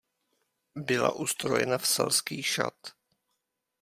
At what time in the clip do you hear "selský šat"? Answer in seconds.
1.87-2.73